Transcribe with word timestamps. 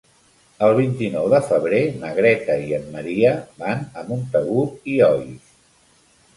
El 0.67 0.71
vint-i-nou 0.77 1.27
de 1.33 1.41
febrer 1.49 1.81
na 1.99 2.09
Greta 2.21 2.57
i 2.71 2.75
en 2.79 2.89
Maria 2.97 3.35
van 3.63 3.87
a 4.03 4.09
Montagut 4.11 4.93
i 4.97 5.01
Oix. 5.13 5.57